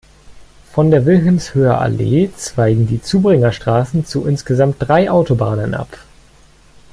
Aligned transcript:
Von 0.71 0.89
der 0.89 1.05
Wilhelmshöher 1.05 1.79
Allee 1.79 2.31
zweigen 2.35 2.87
die 2.87 3.03
Zubringerstraßen 3.03 4.03
zu 4.03 4.25
insgesamt 4.25 4.77
drei 4.79 5.11
Autobahnen 5.11 5.75
ab. 5.75 5.95